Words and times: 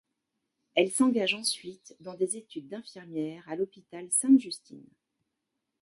Elle 0.73 0.89
s'engage 0.89 1.35
ensuite 1.35 1.95
dans 1.99 2.15
des 2.15 2.35
études 2.35 2.67
d'infirmière 2.67 3.47
à 3.47 3.55
l'Hôpital 3.55 4.07
Sainte-Justine. 4.09 4.89